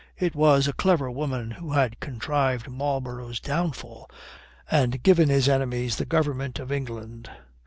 It 0.17 0.33
was 0.35 0.67
a 0.67 0.73
clever 0.73 1.11
woman 1.11 1.51
who 1.51 1.73
had 1.73 1.99
contrived 1.99 2.67
Marlborough's 2.67 3.39
downfall 3.39 4.09
and 4.71 5.03
given 5.03 5.29
his 5.29 5.47
enemies 5.47 5.97
the 5.97 6.05
government 6.05 6.57
of 6.57 6.71
England. 6.71 7.29